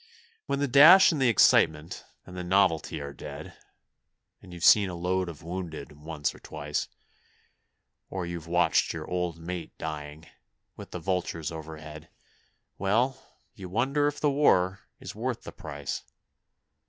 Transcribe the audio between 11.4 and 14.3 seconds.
overhead, Well, you wonder if